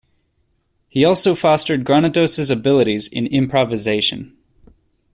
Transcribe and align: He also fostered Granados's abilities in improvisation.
He 0.89 1.05
also 1.05 1.35
fostered 1.35 1.85
Granados's 1.85 2.49
abilities 2.49 3.07
in 3.07 3.27
improvisation. 3.27 4.35